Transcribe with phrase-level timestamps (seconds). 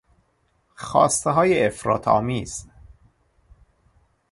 [0.75, 2.65] خواستههای افراط آمیز